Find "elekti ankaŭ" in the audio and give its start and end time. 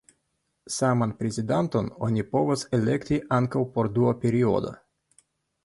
2.79-3.63